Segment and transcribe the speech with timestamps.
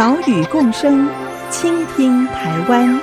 [0.00, 1.06] 岛屿共生，
[1.50, 2.98] 倾听台湾。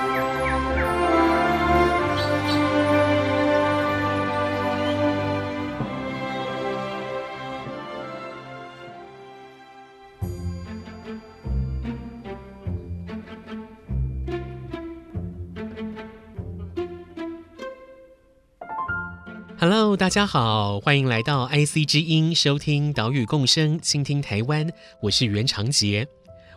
[19.59, 24.67] Hello，大家好，欢迎来到 IC 之音，收听岛屿共生，倾听台湾。
[25.03, 26.07] 我是袁长杰。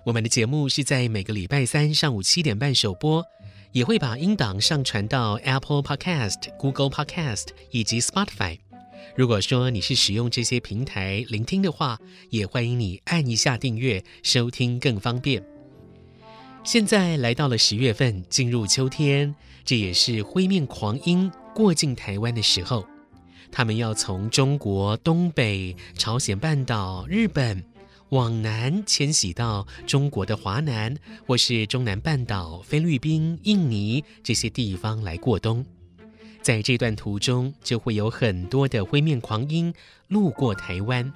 [0.06, 3.22] 我们的节目是在每个礼拜三上午七点半首播，
[3.72, 8.58] 也会把音档上传到 Apple Podcast、Google Podcast 以及 Spotify。
[9.14, 11.98] 如果说你是使用这些平台聆听的话，
[12.30, 15.44] 也欢迎你按一下订阅，收听更方便。
[16.64, 19.34] 现在来到了十月份，进入秋天，
[19.66, 22.86] 这也是灰面狂鹰过境台湾的时候。
[23.52, 27.62] 他们要从中国东北、朝鲜半岛、日本。
[28.10, 35.64] 往南迁徙到中国的华南，或是中南半岛、菲律宾、印尼这些地方来过冬。
[36.42, 39.72] 在这段途中，就会有很多的灰面狂鹰
[40.08, 41.12] 路过台湾。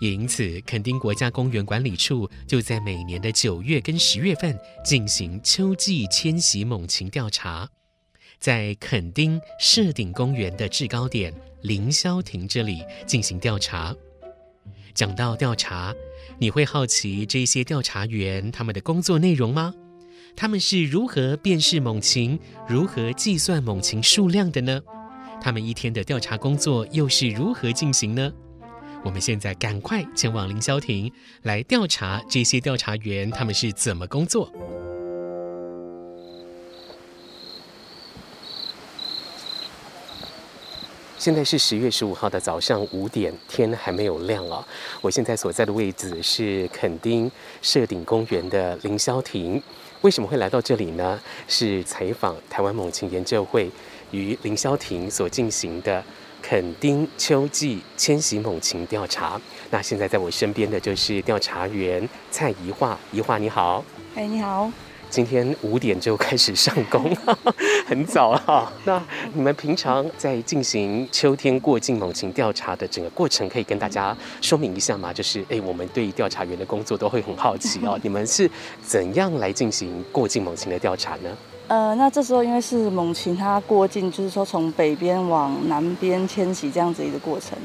[0.00, 7.68] 也因此，垦丁国家公园管理处就在每年的九月跟十月份进行秋季迁徙猛禽调查，
[8.38, 11.32] 在垦丁设顶公园的制高点
[11.62, 13.94] 凌霄亭这里进行调查。
[14.94, 15.94] 讲到调查，
[16.38, 19.74] 你会好奇这些调查员他们的工作内容吗？
[20.36, 24.80] 他们是如何辨识猛禽、如何计算猛禽数量的呢？
[25.42, 28.32] 他们一天的调查工作又是如何进行呢？
[29.04, 31.10] 我们现在赶快前往凌霄亭
[31.42, 34.52] 来调查这些调查员他们是怎么工作。
[41.20, 44.66] 现在是十月十五号的早上五点，天还没有亮啊！
[45.02, 49.62] 我现在所在的位置是垦丁社顶公园的凌霄亭。
[50.00, 51.20] 为什么会来到这里呢？
[51.46, 53.70] 是采访台湾猛禽研究会
[54.12, 56.02] 于凌霄亭所进行的
[56.40, 59.38] 垦丁秋季迁徙猛禽调查。
[59.68, 63.84] 那现在在我身边的就是调查员蔡怡桦，怡桦你好。
[64.14, 64.72] 哎，你好。
[65.10, 67.14] 今天五点就开始上工，
[67.86, 68.72] 很早啊。
[68.84, 69.02] 那
[69.34, 75.12] 你们平常在进行秋天过境猛禽调查的整个过程，可以跟大家说明一下吗？
[75.12, 77.98] 就是，哎，我们对于调查员的工作都会很好奇哦。
[78.04, 78.48] 你们是
[78.80, 81.36] 怎样来进行过境猛禽的调查呢？
[81.66, 87.58] 呃，那这时候因为是猛禽它过境，就是说从北边往南边迁徙这样子一个过程。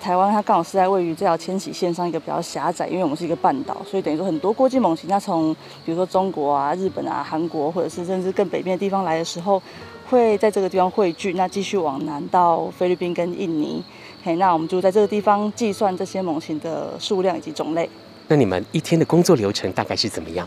[0.00, 5.54] 台湾它刚好是在位于这条迁徙线上一个比较狭窄，因为我们是一个半岛，所以等于说很多国际猛禽，它从
[5.84, 9.60] 比如说中国啊、日本啊、韩国，或者是甚至更北边的地方来的时候，
[10.08, 13.82] 会在这个地方汇聚，那继续往南到菲律宾跟印尼。
[14.22, 17.88] 嘿，那我们就在这个地方计算这些猛禽的数量以及种类。
[18.28, 20.46] 那你们一天的工作流程大概是怎么样？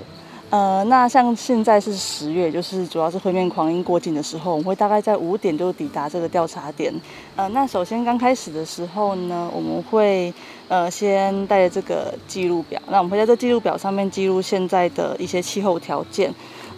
[0.52, 6.94] 呃，那像现在是十月，就是主要是灰面狂鹰过境的时候，我们会大概在五点就抵达这个调查点。
[7.38, 10.34] 呃，那首先刚开始的时候呢，我们会
[10.68, 16.30] 呃先带着这个记录表，那我们会在这记录表上面记录现在的一些气候条件，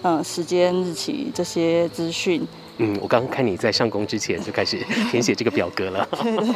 [0.04, 2.48] 呃，时间、日期这些资讯。
[2.78, 4.78] 嗯，我刚刚看你在上工之前就开始
[5.12, 6.08] 填写这个表格了。
[6.22, 6.54] 对对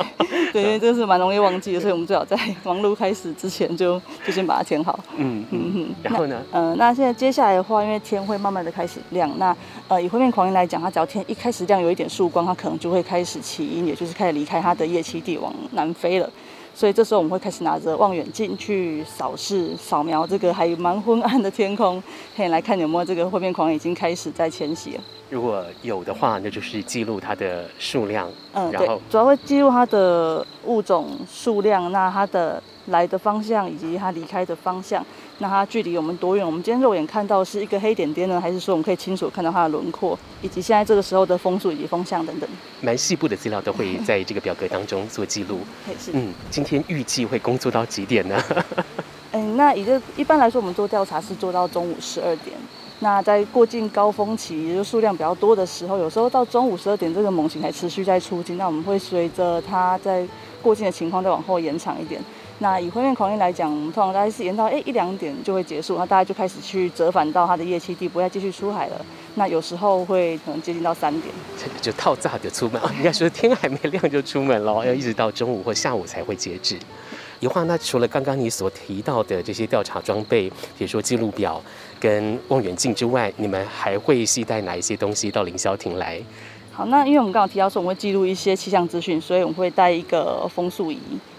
[0.53, 4.99] 对，因为这是蛮容易忘记的，所以我们最好在忙碌开始之前就就先把它填好。
[5.17, 5.89] 嗯嗯嗯。
[6.01, 6.41] 然后呢？
[6.51, 9.55] 呃，那现在接下来的话，因为天会慢慢的开始亮，那
[9.87, 16.29] 呃以灰面狂鹰来讲，它只要天一开始亮有一点曙光，它可能就会开始起鹰，也就是开始离开它的夜栖地往南飞了。
[16.77, 22.01] 所以这时候我们会开始拿着望远镜去扫视、扫描这个还蛮昏暗的天空，
[22.35, 25.01] 可以来看有没有这个灰面狂已经开始在迁徙了。
[25.31, 28.29] 如果有的话，那就是记录它的数量。
[28.53, 35.05] 嗯，然后，主要会记录它的物种数量，那它的来的方向以及它离开的方向。
[35.39, 36.45] 那它距离我们多远？
[36.45, 42.49] 我们今天肉眼看到是一个黑点点呢，还是说我们可以清楚看到它的轮廓，以及现在这个时候的风速以及风向等等？
[42.81, 45.59] 蛮细部的资料都会在这个表格当中做记录。
[46.13, 48.35] 嗯，今天预计会工作到几点呢？
[49.31, 52.55] 嗯， 那一个一般来说，我们做调查是做到中午十二点。
[52.99, 58.57] 那在过境高峰期，也就数量比较多的时候，有时候到中午十二点，这个猛禽还持续在出境。
[58.57, 60.27] 那我们会随着它在
[60.63, 62.19] 过境的情况再往后延长一点。
[62.59, 69.05] 那以灰面狂鹰来讲，我们通常大概是延到哎一两点就会结束，那大家就开始去折返到它的夜栖地，不再继续出海了。
[69.35, 71.31] 那有时候会可能接近到三点，
[71.79, 76.75] 就套炸就出门，应该说天还没亮就出门了， 要一直到中午或下午才会截止。
[77.39, 81.61] 宜樺，那除了刚刚你所提到的这些调查装备，比如说记录表
[81.99, 86.19] 跟望远镜之外，你们还会携带哪一些东西到凌霄亭来？
[86.71, 90.97] 好，那因为我们刚刚提到说我们会记录一些气象资讯，所以我们会带一个风速仪。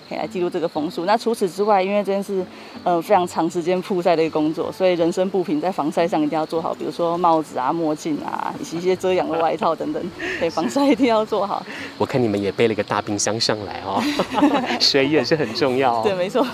[0.09, 1.05] 可以来记录这个风速。
[1.05, 2.45] 那除此之外，因为这件事，
[2.83, 10.11] 呃，非常长时间曝晒的一个工作，所以人身不平在防晒上一定要做好，比如说帽子啊、墨镜啊，以及一些遮阳的外套等等，
[10.41, 11.65] 对，防晒一定要做好。
[11.99, 14.03] 我看你们也背了一个大冰箱上来哦，
[14.81, 16.03] 水也是很重要。
[16.03, 16.47] 对，没错。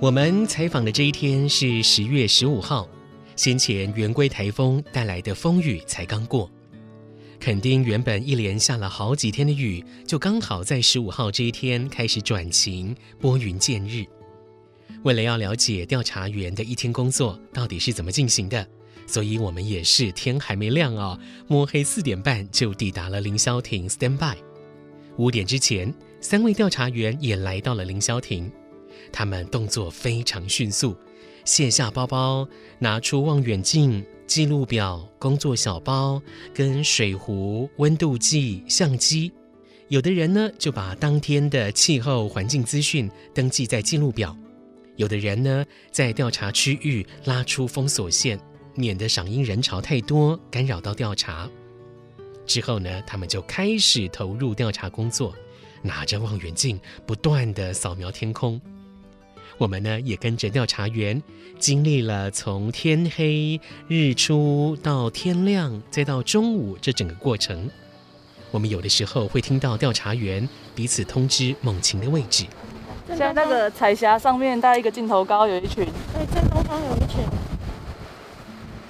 [0.00, 2.86] 我们采访的这一天是十月十五号。
[3.36, 6.48] 先前圆规台风带来的风雨才刚过，
[7.40, 14.04] 垦丁原本一连下了好几天的雨，就刚好在十五号这一天开始转晴，拨云见日。
[15.02, 18.66] 为了要了解调查员的一天工作到底是怎么进行的，
[19.06, 24.38] 所以我们也是天还没亮哦，摸黑四点半就抵达了凌霄亭 stand by。
[25.16, 28.50] 五点之前，三位调查员也来到了凌霄亭，
[29.12, 30.96] 他们动作非常迅速。
[31.44, 32.48] 卸下包包，
[32.78, 36.20] 拿出望远镜、记录表、工作小包、
[36.54, 39.30] 跟水壶、温度计、相机。
[39.88, 44.34] 有的人呢，就把当天的气候环境资讯登记在记录表；
[44.96, 48.40] 有的人呢，在调查区域拉出封锁线，
[48.74, 51.48] 免得赏樱人潮太多干扰到调查。
[52.46, 55.34] 之后呢，他们就开始投入调查工作，
[55.82, 58.58] 拿着望远镜不断地扫描天空。
[59.58, 61.22] 我们呢也跟着调查员，
[61.58, 67.70] 经历了从天黑、日出到天亮，再到中午这整个过程。
[68.50, 72.44] 我们有的时候会听到调查员彼此通知猛禽的位置。
[73.08, 77.20] 现在那个彩霞上面大概一个镜头高有一群，对，正东方有一群。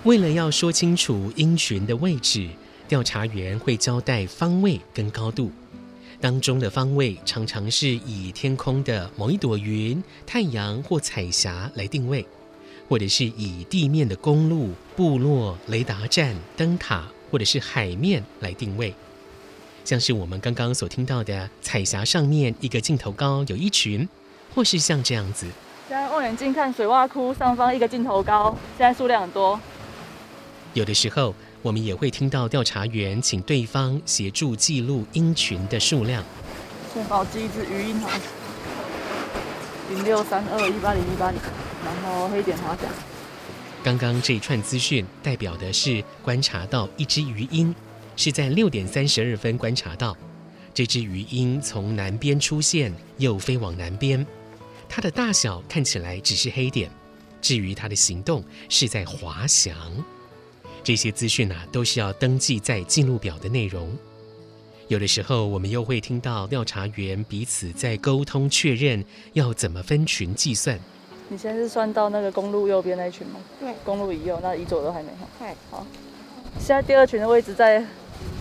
[0.05, 2.49] 为了要说清楚鹰群的位置，
[2.87, 5.51] 调查员会交代方位跟高度。
[6.25, 12.27] 当中的方位常常是以天空的某一朵云、太阳或彩霞来定位，
[12.89, 18.95] 或者是以地面的公路、部落、雷达站、灯塔，或者是海面来定位。
[19.85, 24.09] 像是我们刚刚所听到的彩霞上面一个镜头高有一群，
[24.55, 25.47] 或是像这样子。
[25.87, 29.61] 现在望远镜看水洼窟上方一个镜头高，现在数量很多。
[30.73, 31.35] 有的时候。
[31.65, 36.23] 我们也会听到调查员请对方协助记录鹰群的数量。
[36.93, 38.11] 先帮我记一只鱼鹰好，
[39.89, 41.41] 零六三二一八零一八零，
[41.83, 42.85] 然后黑点滑翔。
[43.83, 47.75] 刚刚这一串资讯代表的是观察到一只鱼鹰，
[48.15, 50.15] 是在六点三十二分观察到
[50.75, 54.25] 这只鱼鹰从南边出现，又飞往南边。
[54.87, 56.91] 它的大小看起来只是黑点，
[57.41, 59.75] 至于它的行动是在滑翔。
[60.85, 63.91] 这些资讯啊，都是要登记在记录表的内容。
[64.89, 69.03] 有的时候，我们又会听到调查员彼此在沟通确认
[69.33, 70.79] 要怎么分群计算。
[71.31, 73.41] 你现在是算到那个公路右边那一群吗？
[73.59, 75.27] 对，公路以右，那以左都还没哈。
[75.39, 75.87] 对，好。
[76.61, 77.83] 现在第二群的位置在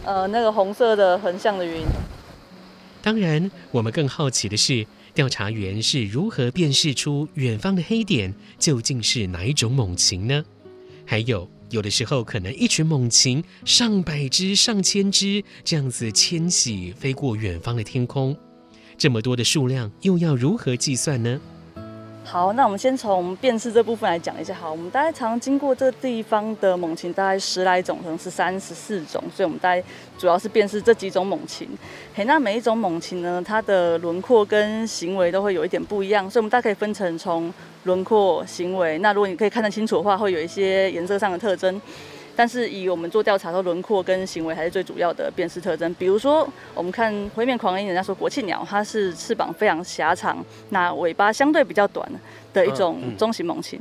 [0.04, 1.82] 呃那个红色的横向的云。
[3.02, 10.44] 当然，我们更好奇的是，调查员是如何辨识出远方的黑点究竟是哪一种猛禽呢？
[11.06, 11.50] 还有。
[11.74, 18.38] 有的时候，可能一群猛禽上百只、上千只这样子迁徙飞过远方的天空，
[18.96, 21.42] 这么多的数量又要如何计算呢？
[22.26, 24.54] 好，那我们先从辨识这部分来讲一下。
[24.54, 29.84] 好，我们大概常经过这个地方的猛禽大概十来种，可能是三十四种，所以我们大概
[30.18, 31.70] 主要是辨识这几种猛禽。
[32.16, 37.54] 嘿，那每一种猛禽呢，它的轮廓跟行为都会有一点不一样，所以我们大概可以分成从。
[37.84, 41.82] 轮廓行为，那如果你可以看得清楚的话，会有一些颜色上的特征。
[42.36, 45.94] 但是以我们做调查的，轮廓跟行为还是最主要的辨识特征。
[45.96, 52.10] 比如说，我们看灰面狂鹰，人家说国庆鸟，它是翅膀非常狭长，那尾巴相对比较短
[52.54, 53.80] 的一种中型猛禽。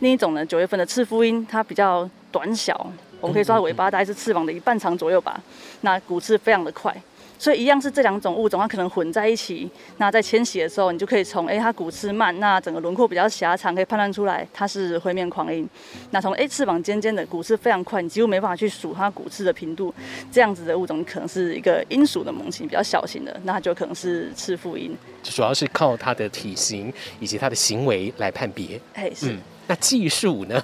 [0.00, 2.90] 另一种呢，九月份的赤腹鹰，它比较短小，
[3.20, 5.40] 我们可以说它尾巴大概是翅膀的一半长左右吧。
[5.80, 6.94] 那骨刺非常的快。
[7.38, 9.70] 所以一样是这两种物种，它可能混在一起。
[9.98, 15.68] 那在迁徙的时候，你就可以从哎它骨刺慢，那整个轮廓比较狭长，可以判断出来它是灰面狂鹰。
[16.10, 19.94] 那从诶翅膀尖尖的，骨刺非常快，你几乎没办法去数它骨刺的频度。
[20.32, 24.96] 这样子的物种可能是一个鹰属的猛禽，比较小型的，那它就可能是赤腹鹰。
[25.22, 28.80] 主要是靠它的体型以及它的行为来判别。
[28.94, 29.32] 哎，是。
[29.32, 30.60] 嗯那技术呢？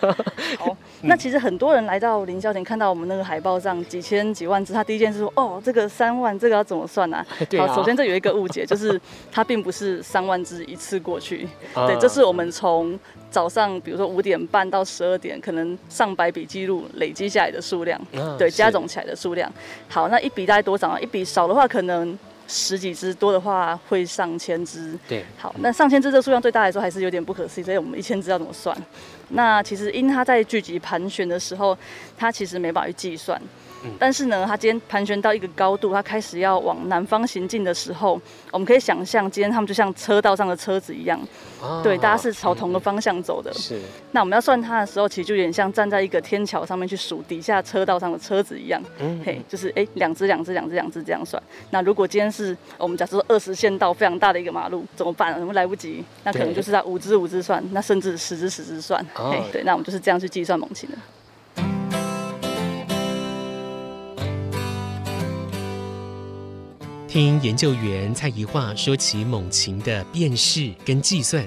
[0.58, 7.66] 好，那其实很多人来到凌霄亭，看到我们那个海报上几千几万只，他第一件事说：“哦，这个三万，这个要怎么算啊？”对啊。
[7.66, 8.98] 好，首先这有一个误解，就是
[9.32, 11.48] 它并不是三万只一次过去。
[11.74, 18.00] 对，这是我们从早上，比如说五点半到十二点，可能上百笔记录累积下来的数量，
[18.38, 19.52] 对，加总起来的数量。
[19.88, 21.00] 好，那一笔大概多少啊？
[21.00, 22.16] 一笔少的话，可能。
[22.46, 28.76] 十几只多的话会上千只，对，好，那上千只这个数量对大家来说还是有点不可思议，所以我们一千只要怎么算？
[29.30, 31.76] 那其实因它在聚集盘旋的时候，
[32.16, 33.40] 它其实没办法去计算。
[33.98, 41.20] 但是呢，它今天盘旋到一个高度，它开始要往南方行进的时候，我们可以想象，今天他们就像车道上的车子一样，
[41.62, 43.52] 啊、对，大家是朝同个方向走的。
[43.54, 43.80] 是。
[44.12, 48.82] 那我们要算它的时候，其实就有点像站在一个天桥上面去数底下车道上的车子一样。
[48.98, 49.20] 嗯。
[49.24, 51.42] 嘿，就是哎，两只、两只、两只、两只这样算。
[51.70, 55.34] 那如果今天是我们假设说二十线道非常大的一个马路，怎么办？
[55.40, 59.04] 我们来不及，那可能就是在五只、五只算，那甚至十只、十只算。
[59.16, 59.30] 哦。
[59.30, 60.96] 嘿，对，那我们就是这样去计算猛禽的。
[67.14, 71.46] 听研究员蔡宜樺说起猛禽的辨识跟计算，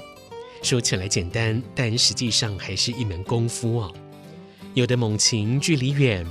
[0.63, 3.93] 说起来简单，但实际上还是一门功夫哦。
[4.75, 6.25] 有的猛禽距离远，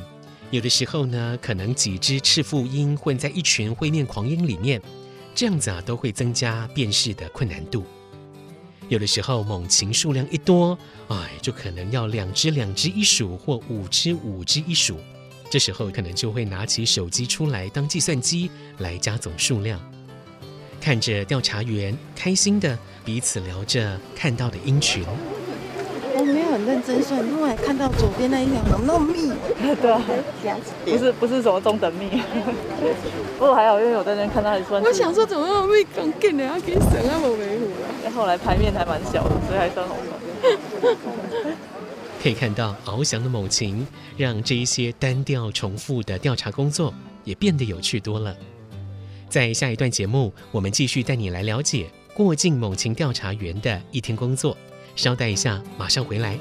[0.51, 4.81] 有的时候呢，可能几只赤腹鹰混在一群灰面狂鹰里面，
[5.35, 7.85] 这样子啊，都会增加辨识的困难度。
[8.89, 10.79] 有的时候猛禽数量一多，
[11.09, 14.99] 哎，就可能要两只两只一数，或五只五只一数。
[15.49, 19.81] 这时候可能就会拿起手机出来当计算机来加总数量，
[20.81, 25.05] 看着调查员开心的彼此聊着看到的鹰群。
[26.19, 29.31] 我没有很认真算，因为看到左边那一条怎么那么密？
[29.81, 30.03] 对啊，
[30.85, 32.23] 不是不是什么中等密，
[33.39, 34.83] 不过还好，因为我在那看到还算。
[34.83, 38.11] 我想说怎么那么密，刚进来要给省那么维护了。
[38.15, 39.95] 后来牌面还蛮小的，所以还算好
[40.43, 41.53] 看。
[42.27, 46.93] 可以看到翱翔的猛禽，让这一些单调重复的调查工作
[47.23, 48.37] 也变得有趣多了。
[49.29, 54.59] 在下一段节目，我们继续带你来了解过境猛禽调查员的一天工作。
[54.97, 56.37] 稍待一下，马上回来。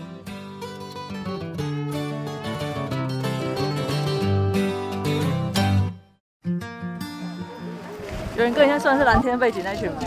[8.35, 9.97] 有人跟人家算是蓝天背景那群吗？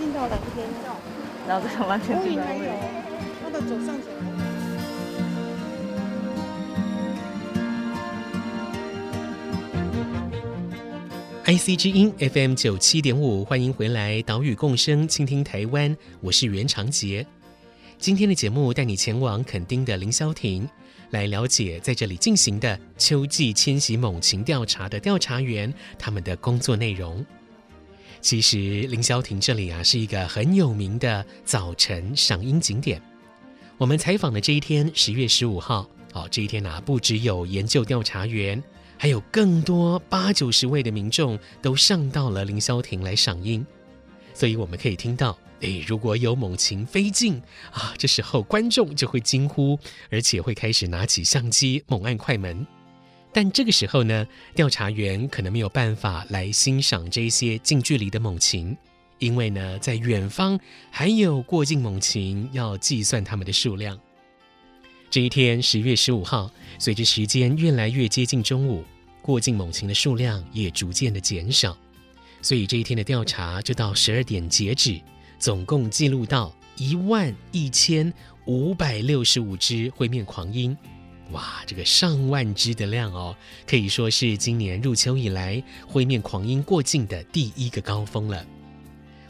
[0.00, 0.66] 进到蓝天，
[1.46, 2.56] 然后再从蓝天进来。
[3.44, 4.06] 他的左上角。
[11.44, 17.26] IC 之音 FM 九七点五，欢迎回来，岛屿共生，倾听台湾，我是袁长杰。
[17.98, 20.66] 今天的节目带你前往垦丁的凌霄亭，
[21.10, 27.22] 来了解在这里进行的秋季迁徙猛禽调查的调查员他们的工作内容。
[28.20, 33.00] 其实凌霄亭这里啊，是一个很有名的早晨赏鹰景点。
[33.78, 38.62] 我们采访的这一天，十月十五号，哦，这一天啊，不只有研究调查员，
[38.98, 43.64] 还有更多八九十位的民众都上到了凌霄亭来赏鹰。
[44.34, 47.40] 所以我们可以听到，诶，如果有猛禽飞近
[47.72, 49.78] 啊，这时候观众就会惊呼，
[50.10, 52.66] 而且会开始拿起相机猛按快门。
[53.32, 58.76] 但这个时候呢，调查员可能没有办法来欣赏这些近距离的猛禽，
[59.18, 60.58] 因为呢，在远方
[60.90, 63.98] 还有过境猛禽要计算它们的数量。
[65.08, 68.84] 这一天，十月十五号，随着时间越来越接近中午，
[69.22, 71.76] 过境猛禽的数量也逐渐的减少，
[72.42, 75.00] 所以这一天的调查就到十二点截止，
[75.38, 78.12] 总共记录到一万一千
[78.46, 80.76] 五百六十五只灰面狂鹰。
[81.32, 88.44] 哇，这个上万只的量哦，可以说是今年入秋以来灰面狂鹰过境的第一个高峰了。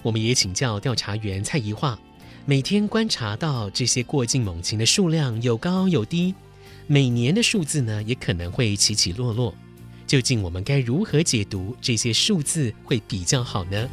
[0.02, 1.98] 我们也请教调查员蔡怡桦，
[2.46, 6.34] 每天观察到这些过境猛禽的数量有高有低，
[6.86, 9.54] 每年的数字呢也可能会起起落落。
[10.06, 13.88] 究竟我们该如何解读这些数字会比较好呢？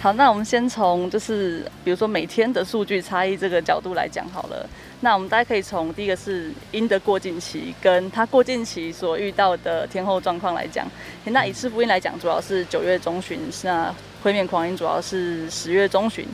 [0.00, 4.64] 好，那我们先从就是比如说每天的数据差异这个角度来讲好了。
[5.00, 10.86] 那我们大家可以从第一个是鹰的过境期，跟它过境期所遇到的天候状况来讲。
[11.24, 16.24] 那以赤福鹰来讲，主要是九月中旬；那灰面狂鹰主要是十月中旬。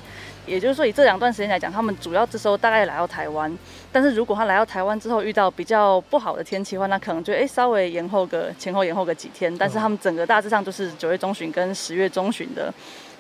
[0.47, 3.51] 也就是说，以这两段时间来讲，他们主要这时候大概来到台湾。
[3.91, 9.57] 但是如果他来到台湾之后遇到比较不好的天气的话，那可能就诶稍微延后个前后延后个几天。
[9.57, 12.73] 但是他们整个大致上就是九月中旬跟十月中旬的。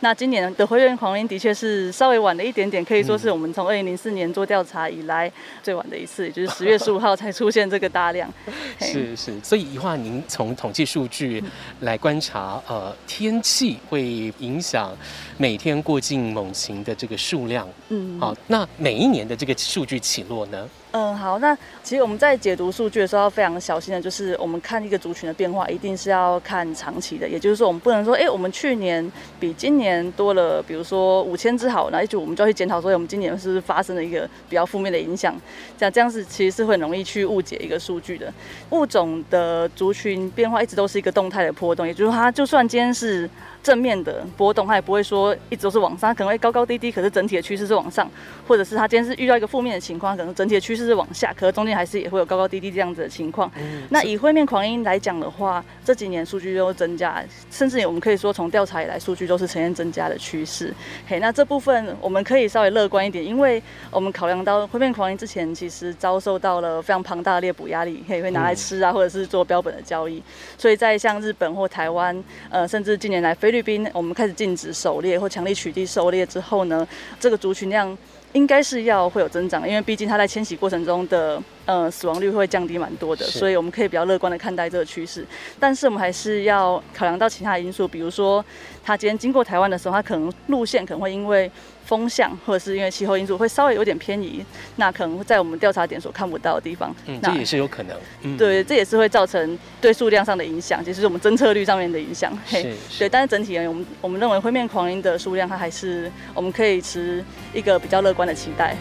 [0.04, 5.32] 那今年的灰面鵟鹰的确是稍微晚了一点点，可以说是我们从二零零四年做调查以来
[5.62, 8.30] 最晚的一次，也就是十月十五号才出现这个大量。
[8.78, 11.42] 是是，所以宜樺，您从统计数据
[11.80, 14.94] 来观察，呃，天气会影响
[15.38, 17.66] 每天过境猛禽的这个数量。
[17.88, 20.68] 嗯，好，那每一年的这个数据起落呢？
[20.96, 29.10] 嗯，好，那其实我们在解读数据的时候要非常小心的，就是我们看一个族群的变化，一定是要看长期的，也就是说，我们不能说，哎，我们去年
[29.40, 35.34] 比今年多了，比如说五千只好，那就我们就要去检讨说，我们今年是不是发生了一个比较负面的影响？
[35.76, 38.32] 这样这样子其实是会容易去误解一个数据的。
[38.70, 43.28] 物种的族群变化一直都是一个动态的波动，也就是说，它就算今天是。
[43.64, 48.09] 正面的波动，它也不会说一直都是往上，它可能会高高低低，可是整体的趋势是往上，
[48.47, 53.50] 或者是它今天是遇到一个负面的情况，可能整体的趋势是往下，可是中间还是也会有高高低低这样子的情况。
[53.56, 60.71] 嗯、那以灰面狂鹰来讲的话，这几年数据都增加，甚至我们可以说从调查以来数据都是呈现增加的趋势。
[61.06, 70.23] 嘿，那这部分我们可以稍微乐观一点，因为我们考量到灰面狂鹰之前其实遭受到了非常庞大的猎捕压力，可以会拿来吃啊，或者是做标本的交易，
[70.59, 76.84] 所以在像日本或台湾，呃，甚至近年来菲菲律宾，我们开始禁止狩猎或强力取缔狩猎之后呢，
[77.20, 77.96] 这个族群量
[78.34, 85.26] 应该是要会有增长，因为毕竟它在迁徙过程中的呃死亡率会降低蛮多的，所以我们可以比较乐观的看待这个趋势。
[85.58, 88.44] 但是我们还是要考量到其他因素，比如说
[88.84, 91.50] 它今天经过台湾的时候，它可能路线可能会因为。
[91.84, 94.42] 风向或者是因为气候因素会稍微有点偏移，
[94.76, 97.94] 那可能在我们调查点所看不到的地方，嗯，那这也是有可能。
[98.22, 102.32] 嗯、对，这也是会造成对数量上的影响，就是我们侦测率上面的影响。
[102.46, 107.22] 嘿，对，但是整体而言，我们我们认为灰面狂鹰的数量它还是我们可以持
[107.52, 108.76] 一个比较乐观的期待。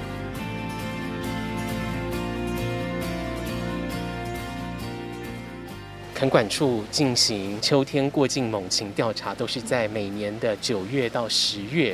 [6.15, 11.93] 垦管处进行秋天过境猛禽调查，都是在每年的九月到十月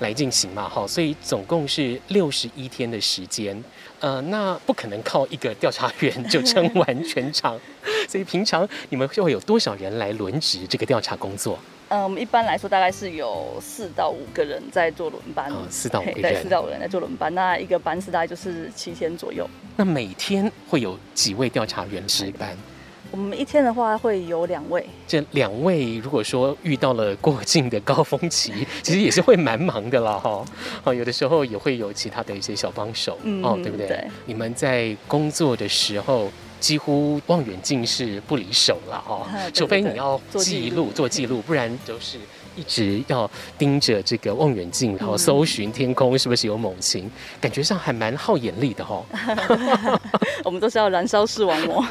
[0.00, 3.64] 来进行嘛，哈，所以总共是六十一天的时间，
[4.00, 7.58] 呃，那不可能靠一个调查员就撑完全场，
[8.06, 11.58] 所以平常你们就会有多少人来轮值这个调查工作？
[11.92, 19.46] 嗯，我们一般来说大概是有四到五个人在做轮班，哦，四到五个人，对，四到五个人在做轮班，那一个班次大概就是七天左右。
[19.76, 22.56] 那每天会有几位调查员值班？
[23.10, 30.42] 我们一天的话会有两位，这两位如果说遇到了过境的高峰期，其实也是会蛮忙的啦，哈。
[30.84, 33.86] 哦，有的时候也会有其他的一些小帮手，嗯、哦，对不对？
[33.86, 34.04] 对。
[34.24, 42.18] 你们在工作的时候，几乎望远镜是不离手了， 哦，除非你要记录做记录，不然都是。
[42.56, 47.10] 一直要盯着这个望远镜，然后搜寻天空是不是有猛禽，
[47.40, 49.04] 感觉上还蛮耗眼力的哦。
[50.44, 51.84] 我们都是要燃烧视网膜，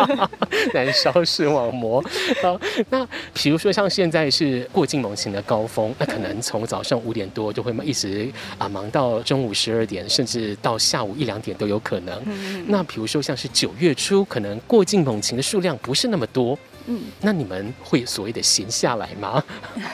[0.72, 2.02] 燃烧视网膜。
[2.42, 2.58] 好，
[2.90, 12.22] 那比如说像现在是过境猛禽的高峰，那可能从早上五点多就会一直啊忙到中午十二点，甚至到下午一两点都有可能。
[12.66, 16.58] 那比如说像是九月初，可能过境猛禽的数量不是那么多。
[16.86, 19.42] 嗯，那你们会所谓的闲下来吗？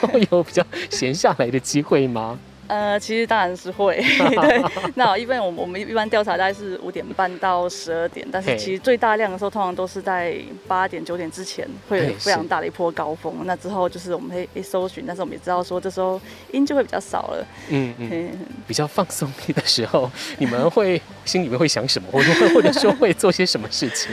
[0.01, 2.37] 会 有比较闲下来的机会吗？
[2.65, 3.97] 呃，其实当然是会。
[4.17, 4.63] 对，
[4.95, 13.35] 那一般我们我们一般调查大概是五点半到十二点，但是其实最大量的时候通常都是在八点九点之前会有非常大的一波高峰。
[13.43, 16.19] 那之后就是我们会一搜寻，但是我们也知道说这时候
[16.53, 17.45] 音就会比较少了。
[17.67, 18.31] 嗯嗯，
[18.65, 24.09] 比较放松的时候，你们会心里面会想什么，或者或者说会做些什么事情？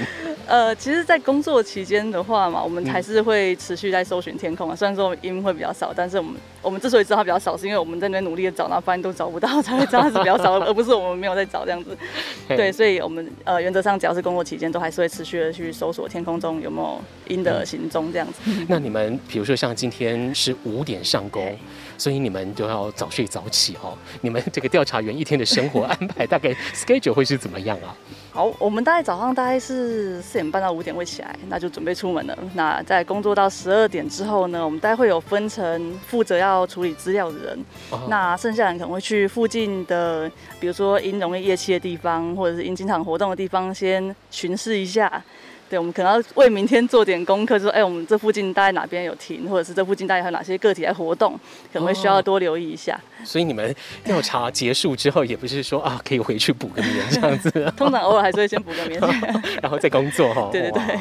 [0.50, 4.74] 呃，其实，在工作期间的话嘛，我们还是会持续在搜寻天空啊。
[4.74, 11.96] 虽然说音会比较少，但是我们我们之所以知道它比较少，是因为我们在那边努力的找，然后发现都找不到，才会知道它是比较少，而不是我们没有在找这样子。
[12.48, 18.50] 对，所以我们呃原则上只要是工作期间，都还是会持续的去搜索天空中有没有鹰的行踪这样子。
[18.66, 21.56] 那你们比如说像今天是五点上工，
[22.00, 23.92] 所以你们都要早睡早起哦。
[24.22, 27.94] 你们这个调查员一天的生活安排大概 schedule 会是怎么样啊？
[28.32, 32.38] 好，我们大概早上大概是四点半到五点会起来，那就准备出门了。
[32.54, 45.22] 那在工作到十二点之后呢，我们大概会有分成负责要处理资料的人，哦、那剩下人可能会去附近的，比如说因容易夜栖的地方，或者是因经常活动的地方，先巡视一下。
[45.70, 51.38] 对，我们可能要为明天做点功课，就说，哎，我们这附近大概哪边有停，或者是这附近大概还有哪些个体在活动，
[51.72, 53.00] 可能会需要多留意一下。
[53.20, 57.50] 哦、所以你们调查结束之后，也不是说啊，可以回去补个眠这样子。
[57.78, 59.00] 通常偶尔还是会先补个眠，
[59.62, 60.48] 然后再工作哈。
[60.52, 60.98] 对对对，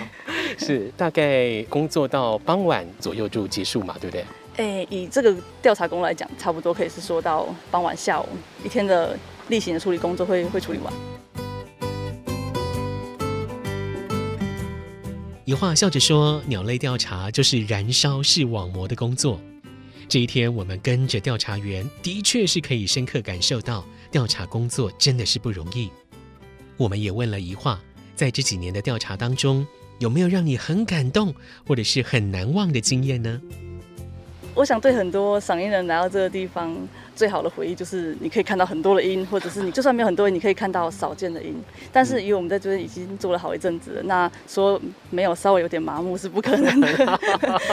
[0.60, 4.24] 是大概工作到傍晚左右就结束嘛，对不对？
[4.58, 8.28] 哎，以这个调查工来讲，差不多可以是说到傍晚下午
[8.64, 10.94] 一天的例行的处理工作会会处理完。
[15.50, 19.42] 宜樺笑着说：“鸟类调查就是燃烧视网膜的工作。
[20.08, 25.90] 这一天，我们跟着调查员，的确是可以深刻感受到调查工作真的是不容易。
[26.78, 27.82] 我们也问了一话，
[28.16, 29.66] 在这几年的调查当中，
[29.98, 31.34] 有没有让你很感动
[31.66, 33.42] 或者是很难忘的经验呢？
[34.54, 36.78] 我想对很多赏鹰人来到这个地方，
[37.20, 41.54] 最好的回忆就是你可以看到很多的鹰，或者是你就算没有很多鹰，你可以看到少见的鹰。
[41.92, 44.80] 但是因为我们在这边已经做了好一阵子了，那说
[45.10, 47.20] 没有稍微有点麻木是不可能的。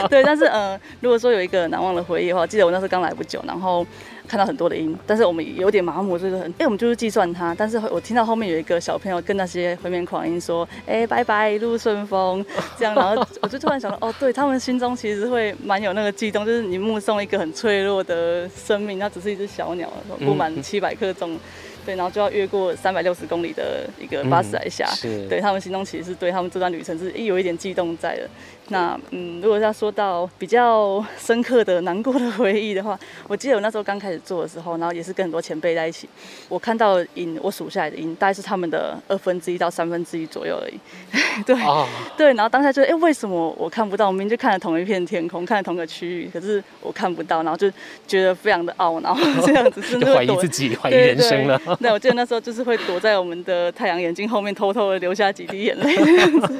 [0.09, 3.87] 对，但是呃，如果说有一个难忘的回忆的话，记得我那时候刚来不久，然后。
[4.27, 7.55] 看到很多的鹰，但是我们有点麻木，就是很，因为我们就是计算它。
[7.55, 12.45] 但是我听到后面有一个小朋友跟那些回面狂音说：“哎、欸，拜拜，一路顺风。”
[12.77, 21.37] 这样，然后我就突然想到，哦，对他们心中其实会蛮有那个悸动，就是你目送一个很脆弱的生命，那只是一只小鸟，不满七百克重。
[21.85, 28.29] 对，然后就要越过三百六十公里的一个巴士海峡，嗯、对他们心中其实是对他们这段旅程是有一点悸动在的。
[28.69, 36.07] 那嗯，如果要说到比较深刻的难过的回忆的话， 我记得我那时候刚开始做的时候，然后也是跟很多前辈在一起，
[36.49, 40.79] 我看到影，我数下来的影大概是他们的二分之一到三分之一左右而已。
[41.45, 44.07] 对、哦、对，然后当下就哎，为什么我看不到？
[44.07, 47.71] 我明明就看了同一片天空，看了同个区域，可是我看不到，然后就
[48.05, 51.59] 觉得非常的懊恼，这样子真的 怀疑自己，怀疑人生了。
[51.79, 56.59] 对，我记得那时候就是会躲在我们的太阳眼镜后面，偷偷的流下几滴眼泪这样子。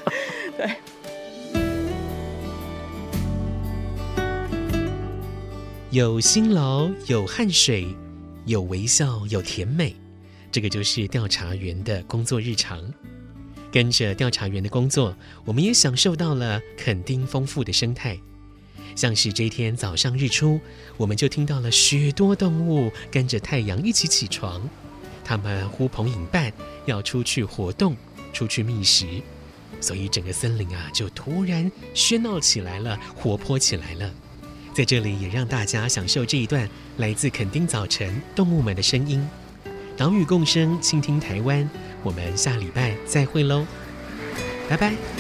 [0.58, 0.70] 对。
[5.89, 7.88] 有辛劳，有汗水，
[8.45, 9.95] 有微笑，有甜美，
[10.52, 12.93] 这个就是调查员的工作日常。
[13.71, 18.19] 跟着调查员的工作，我们也享受到了垦丁丰富的生态。
[18.97, 20.60] 像是这一天早上日出，
[20.97, 24.69] 我们就听到了许多动物跟着太阳一起起床，
[25.23, 26.52] 它们呼朋引伴
[26.86, 27.95] 要出去活动，
[28.34, 29.06] 出去觅食，
[29.80, 34.13] 所以整个森林啊就突然喧闹起来了，活泼起来了。
[34.78, 39.28] 在这里也让大家享受这一段来自垦丁早晨动物们的声音。
[39.98, 41.68] 岛屿共生，倾听台湾。
[42.04, 43.66] 我们下礼拜再会喽，
[44.70, 45.17] 拜拜。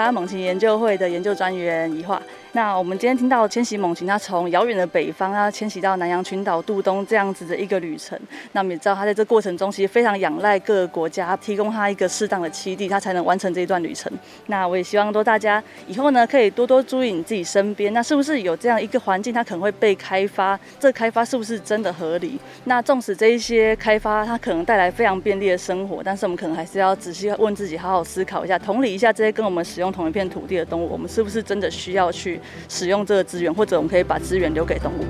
[0.00, 2.18] 他猛禽研究会的研究专员宜樺。
[2.52, 8.18] 那我们今天听到迁徙猛禽，它从遥远的北方，它迁徙到南洋群岛渡冬这样子的一个旅程。
[8.52, 14.12] 那我们也知道，它在这过程中其实非常仰赖各个国家提供它一个适当的栖地，它才能完成这一段旅程。
[14.46, 20.58] 那我也希望说大家以后呢，可以多多注意你自己身边，那是不是有这样一个环境，它可能会被开发？
[20.80, 22.36] 这开发是不是真的合理？
[22.64, 35.04] 那纵使这一些开发它可能带来非常便利的生活，但是我们可能还是要仔细问自己，好好思考一下，同理一下这些跟我们使用同一片土地的动物，我们是不是真的需要去使用这个资源，或者我们可以把资源留给动物。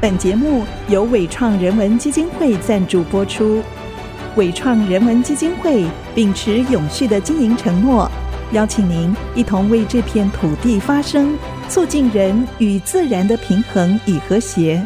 [0.00, 3.62] 本节目由伟创人文基金会赞助播出。
[4.36, 8.10] 伟创人文基金会秉持永续的经营承诺，
[8.52, 14.82] 邀请您一同为这片土地发声，促进人与自然的平衡与和谐。